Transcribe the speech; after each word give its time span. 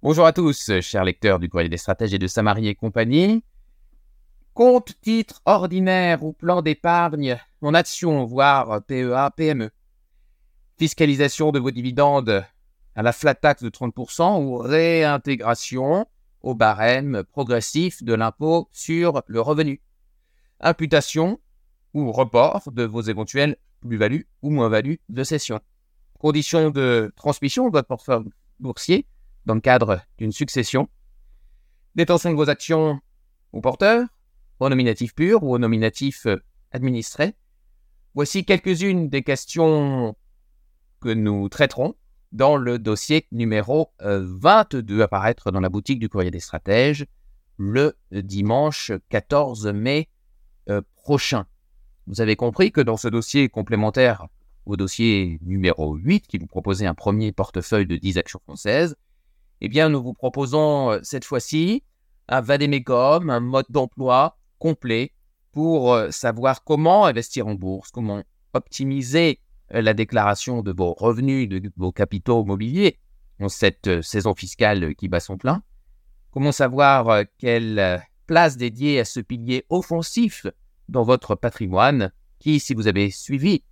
Bonjour 0.00 0.26
à 0.26 0.32
tous, 0.32 0.70
chers 0.80 1.02
lecteurs 1.02 1.40
du 1.40 1.48
Courrier 1.48 1.68
des 1.68 1.76
Stratèges 1.76 2.14
et 2.14 2.20
de 2.20 2.28
Samarie 2.28 2.68
et 2.68 2.76
compagnie. 2.76 3.42
Compte, 4.54 4.94
titre 5.00 5.42
ordinaire 5.44 6.22
ou 6.22 6.32
plan 6.32 6.62
d'épargne 6.62 7.36
en 7.62 7.74
action, 7.74 8.24
voire 8.24 8.80
PEA, 8.84 9.32
PME. 9.36 9.70
Fiscalisation 10.78 11.50
de 11.50 11.58
vos 11.58 11.72
dividendes 11.72 12.44
à 12.94 13.02
la 13.02 13.12
flat 13.12 13.34
tax 13.34 13.64
de 13.64 13.70
30% 13.70 14.40
ou 14.40 14.58
réintégration 14.58 16.06
au 16.42 16.54
barème 16.54 17.24
progressif 17.32 18.04
de 18.04 18.14
l'impôt 18.14 18.68
sur 18.70 19.24
le 19.26 19.40
revenu. 19.40 19.82
Imputation 20.60 21.40
ou 21.92 22.12
report 22.12 22.70
de 22.70 22.84
vos 22.84 23.02
éventuelles 23.02 23.56
plus-values 23.80 24.28
ou 24.42 24.50
moins-values 24.50 25.00
de 25.08 25.24
cession. 25.24 25.58
Conditions 26.20 26.70
de 26.70 27.12
transmission 27.16 27.66
de 27.66 27.72
votre 27.72 27.88
portefeuille 27.88 28.30
boursier 28.60 29.08
dans 29.48 29.54
le 29.54 29.60
cadre 29.60 30.02
d'une 30.18 30.30
succession. 30.30 30.88
Détention 31.94 32.30
de 32.30 32.36
vos 32.36 32.50
actions 32.50 33.00
au 33.52 33.62
porteur, 33.62 34.06
au 34.60 34.68
nominatif 34.68 35.14
pur 35.14 35.42
ou 35.42 35.54
au 35.54 35.58
nominatif 35.58 36.26
euh, 36.26 36.36
administré. 36.70 37.34
Voici 38.14 38.44
quelques-unes 38.44 39.08
des 39.08 39.22
questions 39.22 40.14
que 41.00 41.08
nous 41.08 41.48
traiterons 41.48 41.94
dans 42.30 42.56
le 42.56 42.78
dossier 42.78 43.26
numéro 43.32 43.90
22 44.00 45.00
euh, 45.00 45.04
à 45.04 45.08
paraître 45.08 45.50
dans 45.50 45.60
la 45.60 45.70
boutique 45.70 45.98
du 45.98 46.10
courrier 46.10 46.30
des 46.30 46.40
stratèges 46.40 47.06
le 47.56 47.96
dimanche 48.12 48.92
14 49.08 49.68
mai 49.68 50.10
euh, 50.68 50.82
prochain. 50.94 51.46
Vous 52.06 52.20
avez 52.20 52.36
compris 52.36 52.70
que 52.70 52.82
dans 52.82 52.98
ce 52.98 53.08
dossier 53.08 53.48
complémentaire 53.48 54.26
au 54.66 54.76
dossier 54.76 55.38
numéro 55.42 55.94
8, 55.94 56.26
qui 56.26 56.36
vous 56.36 56.46
proposait 56.46 56.86
un 56.86 56.94
premier 56.94 57.32
portefeuille 57.32 57.86
de 57.86 57.96
10 57.96 58.18
actions 58.18 58.40
françaises, 58.40 58.94
eh 59.60 59.68
bien, 59.68 59.88
nous 59.88 60.02
vous 60.02 60.14
proposons 60.14 60.92
euh, 60.92 60.98
cette 61.02 61.24
fois-ci 61.24 61.82
un 62.28 62.40
vadémécum, 62.40 63.30
un 63.30 63.40
mode 63.40 63.66
d'emploi 63.70 64.36
complet 64.58 65.12
pour 65.52 65.92
euh, 65.92 66.10
savoir 66.10 66.62
comment 66.62 67.06
investir 67.06 67.46
en 67.46 67.54
bourse, 67.54 67.90
comment 67.90 68.22
optimiser 68.54 69.40
euh, 69.74 69.82
la 69.82 69.94
déclaration 69.94 70.62
de 70.62 70.72
vos 70.72 70.94
revenus, 70.94 71.48
de 71.48 71.70
vos 71.76 71.90
capitaux 71.90 72.44
mobiliers 72.44 72.98
en 73.40 73.48
cette 73.48 74.02
saison 74.02 74.34
fiscale 74.34 74.94
qui 74.94 75.08
bat 75.08 75.20
son 75.20 75.38
plein, 75.38 75.62
comment 76.30 76.52
savoir 76.52 77.24
quelle 77.38 78.02
place 78.26 78.56
dédiée 78.56 78.98
à 78.98 79.04
ce 79.04 79.20
pilier 79.20 79.64
offensif 79.68 80.46
dans 80.88 81.04
votre 81.04 81.36
patrimoine 81.36 82.10
qui, 82.40 82.58
si 82.58 82.74
vous 82.74 82.88
avez 82.88 83.12
suivi 83.12 83.62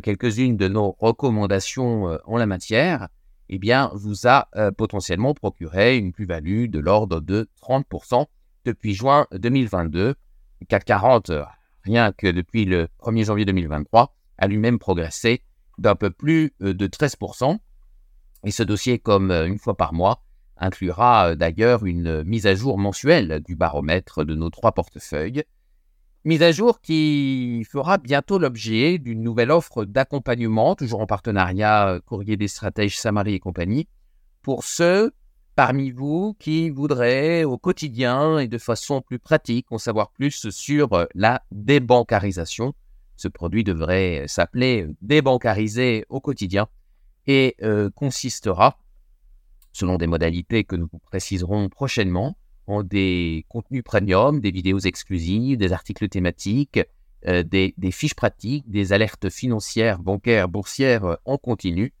quelques-unes 0.00 0.56
de 0.56 0.68
nos 0.68 0.92
recommandations 1.00 2.20
en 2.24 2.36
la 2.36 2.46
matière, 2.46 3.08
eh 3.48 3.58
bien, 3.58 3.90
vous 3.94 4.26
a 4.26 4.48
euh, 4.56 4.70
potentiellement 4.70 5.34
procuré 5.34 5.96
une 5.98 6.12
plus-value 6.12 6.66
de 6.66 6.78
l'ordre 6.78 7.20
de 7.20 7.48
30% 7.62 8.26
depuis 8.64 8.94
juin 8.94 9.26
2022. 9.32 10.14
Le 10.60 10.66
CAC 10.66 10.84
40, 10.84 11.30
euh, 11.30 11.44
rien 11.84 12.12
que 12.12 12.26
depuis 12.26 12.64
le 12.64 12.88
1er 13.00 13.24
janvier 13.24 13.44
2023, 13.44 14.14
a 14.38 14.46
lui-même 14.46 14.78
progressé 14.78 15.42
d'un 15.78 15.94
peu 15.94 16.10
plus 16.10 16.54
euh, 16.62 16.74
de 16.74 16.86
13%. 16.86 17.58
Et 18.44 18.50
ce 18.50 18.62
dossier, 18.62 18.98
comme 18.98 19.30
une 19.30 19.58
fois 19.58 19.76
par 19.76 19.92
mois, 19.92 20.22
inclura 20.56 21.34
d'ailleurs 21.34 21.84
une 21.84 22.22
mise 22.24 22.46
à 22.46 22.54
jour 22.54 22.78
mensuelle 22.78 23.40
du 23.44 23.56
baromètre 23.56 24.24
de 24.24 24.34
nos 24.34 24.50
trois 24.50 24.72
portefeuilles 24.72 25.44
mise 26.26 26.42
à 26.42 26.50
jour 26.50 26.80
qui 26.80 27.64
fera 27.70 27.98
bientôt 27.98 28.40
l'objet 28.40 28.98
d'une 28.98 29.22
nouvelle 29.22 29.52
offre 29.52 29.84
d'accompagnement, 29.84 30.74
toujours 30.74 31.00
en 31.00 31.06
partenariat 31.06 31.88
euh, 31.88 32.00
Courrier 32.00 32.36
des 32.36 32.48
Stratèges 32.48 32.98
Samarie 32.98 33.34
et 33.34 33.38
compagnie, 33.38 33.86
pour 34.42 34.64
ceux 34.64 35.12
parmi 35.54 35.92
vous 35.92 36.34
qui 36.40 36.68
voudraient 36.68 37.44
au 37.44 37.58
quotidien 37.58 38.40
et 38.40 38.48
de 38.48 38.58
façon 38.58 39.02
plus 39.02 39.20
pratique 39.20 39.70
en 39.70 39.78
savoir 39.78 40.10
plus 40.10 40.50
sur 40.50 40.94
euh, 40.94 41.04
la 41.14 41.44
débancarisation. 41.52 42.74
Ce 43.14 43.28
produit 43.28 43.62
devrait 43.62 44.24
s'appeler 44.26 44.88
débancariser 45.02 46.06
au 46.08 46.20
quotidien 46.20 46.66
et 47.28 47.54
euh, 47.62 47.88
consistera, 47.94 48.80
selon 49.72 49.96
des 49.96 50.08
modalités 50.08 50.64
que 50.64 50.74
nous 50.74 50.88
préciserons 50.88 51.68
prochainement, 51.68 52.36
ont 52.66 52.82
des 52.82 53.44
contenus 53.48 53.82
premium, 53.84 54.40
des 54.40 54.50
vidéos 54.50 54.78
exclusives, 54.80 55.56
des 55.56 55.72
articles 55.72 56.08
thématiques, 56.08 56.80
euh, 57.26 57.42
des, 57.42 57.74
fiches 57.90 58.14
pratiques, 58.14 58.70
des 58.70 58.92
alertes 58.92 59.30
financières, 59.30 59.98
bancaires, 59.98 60.48
boursières 60.48 61.04
euh, 61.04 61.16
en 61.24 61.38
continu 61.38 61.92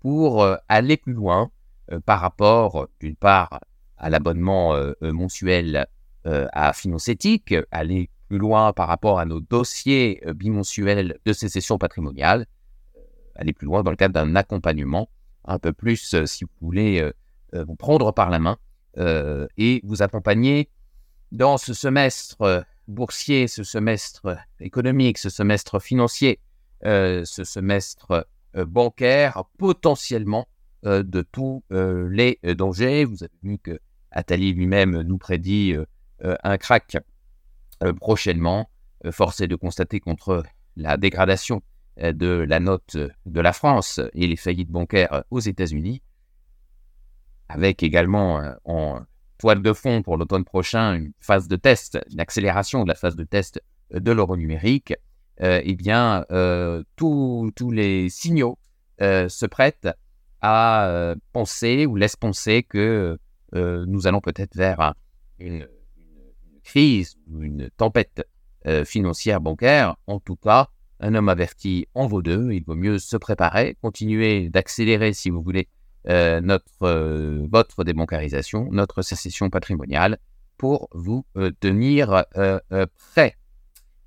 pour 0.00 0.42
euh, 0.42 0.56
aller 0.68 0.96
plus 0.96 1.14
loin 1.14 1.50
par 2.06 2.20
rapport, 2.20 2.88
d'une 2.98 3.14
part, 3.14 3.60
à 3.98 4.08
l'abonnement 4.08 4.74
mensuel 5.02 5.86
à 6.24 6.72
Finance 6.72 7.10
aller 7.70 8.08
plus 8.28 8.38
loin 8.38 8.72
par 8.72 8.88
rapport 8.88 9.18
à 9.18 9.26
nos 9.26 9.40
dossiers 9.40 10.22
bimensuels 10.34 11.18
de 11.26 11.32
sécession 11.34 11.76
patrimoniale, 11.76 12.46
aller 13.36 13.52
plus 13.52 13.66
loin 13.66 13.82
dans 13.82 13.90
le 13.90 13.98
cadre 13.98 14.14
d'un 14.14 14.34
accompagnement 14.34 15.10
un 15.44 15.58
peu 15.58 15.74
plus, 15.74 16.24
si 16.24 16.44
vous 16.44 16.50
voulez, 16.62 17.12
vous 17.52 17.76
prendre 17.76 18.12
par 18.12 18.30
la 18.30 18.38
main 18.38 18.56
euh, 18.98 19.46
et 19.56 19.80
vous 19.84 20.02
accompagner 20.02 20.70
dans 21.32 21.58
ce 21.58 21.74
semestre 21.74 22.40
euh, 22.42 22.60
boursier, 22.86 23.48
ce 23.48 23.64
semestre 23.64 24.36
économique, 24.60 25.18
ce 25.18 25.30
semestre 25.30 25.80
financier, 25.80 26.38
euh, 26.84 27.24
ce 27.24 27.42
semestre 27.44 28.26
bancaire, 28.54 29.42
potentiellement 29.58 30.46
de 30.84 31.22
tous 31.22 31.64
les 31.70 32.38
dangers. 32.56 33.04
Vous 33.04 33.24
avez 33.24 33.32
vu 33.42 33.58
que 33.58 33.80
Attali 34.12 34.52
lui-même 34.52 35.00
nous 35.00 35.18
prédit 35.18 35.74
un 36.20 36.56
crack 36.56 36.98
prochainement. 38.00 38.70
force 39.10 39.40
est 39.40 39.48
de 39.48 39.56
constater 39.56 39.98
contre 39.98 40.44
la 40.76 40.96
dégradation 40.98 41.62
de 41.96 42.46
la 42.48 42.60
note 42.60 42.96
de 43.26 43.40
la 43.40 43.52
France 43.52 43.98
et 44.12 44.28
les 44.28 44.36
faillites 44.36 44.70
bancaires 44.70 45.24
aux 45.32 45.40
États-Unis, 45.40 46.00
avec 47.54 47.82
également 47.84 48.40
euh, 48.40 48.52
en 48.64 49.00
toile 49.38 49.62
de 49.62 49.72
fond 49.72 50.02
pour 50.02 50.16
l'automne 50.16 50.44
prochain 50.44 50.94
une 50.94 51.12
phase 51.20 51.48
de 51.48 51.56
test, 51.56 51.98
une 52.10 52.20
accélération 52.20 52.82
de 52.82 52.88
la 52.88 52.94
phase 52.94 53.16
de 53.16 53.24
test 53.24 53.62
euh, 53.94 54.00
de 54.00 54.10
l'euro 54.10 54.36
numérique, 54.36 54.92
euh, 55.40 55.60
eh 55.64 55.74
bien, 55.74 56.24
tous 56.96 57.70
les 57.70 58.08
signaux 58.08 58.58
se 59.00 59.46
prêtent 59.46 59.88
à 60.40 61.14
penser 61.32 61.86
ou 61.86 61.96
laissent 61.96 62.16
penser 62.16 62.62
que 62.62 63.18
nous 63.52 64.06
allons 64.06 64.20
peut-être 64.20 64.54
vers 64.54 64.94
une, 65.40 65.66
crise 66.62 67.16
ou 67.28 67.42
une 67.42 67.68
tempête 67.76 68.24
financière 68.84 69.40
bancaire. 69.40 69.96
En 70.06 70.20
tout 70.20 70.36
cas, 70.36 70.68
un 71.00 71.16
homme 71.16 71.28
averti 71.28 71.88
en 71.94 72.06
vaut 72.06 72.22
deux. 72.22 72.52
Il 72.52 72.64
vaut 72.64 72.76
mieux 72.76 72.98
se 72.98 73.16
préparer, 73.16 73.76
continuer 73.82 74.50
d'accélérer 74.50 75.12
si 75.12 75.30
vous 75.30 75.42
voulez 75.42 75.68
euh, 76.08 76.40
notre, 76.40 76.82
euh, 76.82 77.46
votre 77.50 77.82
débancarisation, 77.84 78.68
notre 78.70 79.02
sécession 79.02 79.48
patrimoniale 79.50 80.18
pour 80.58 80.88
vous 80.92 81.24
euh, 81.36 81.50
tenir 81.60 82.24
prêt, 83.12 83.36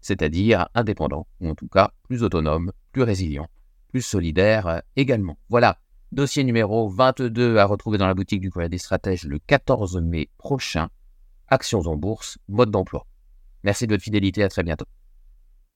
c'est-à-dire 0.02 0.70
indépendant, 0.76 1.28
ou 1.42 1.50
en 1.50 1.56
tout 1.56 1.68
cas 1.68 1.92
plus 2.04 2.24
autonome, 2.24 2.72
plus 2.92 3.04
résilient, 3.04 3.48
plus 3.90 4.02
solidaire 4.02 4.82
également. 4.96 5.38
Voilà, 5.50 5.80
dossier 6.12 6.44
numéro 6.44 6.88
22 6.88 7.58
à 7.58 7.66
retrouver 7.66 7.98
dans 7.98 8.08
la 8.08 8.14
boutique 8.14 8.42
du 8.42 8.50
Courrier 8.50 8.70
des 8.70 8.78
Stratèges 8.78 9.24
le 9.24 9.40
14 9.40 9.98
mai 10.02 10.30
prochain. 10.38 10.90
Actions 11.50 11.82
en 11.82 11.96
bourse, 11.96 12.38
mode 12.48 12.72
d'emploi. 12.72 13.06
Merci 13.64 13.88
de 13.88 13.94
votre 13.94 14.04
fidélité, 14.04 14.44
à 14.44 14.50
très 14.50 14.64
bientôt. 14.64 14.86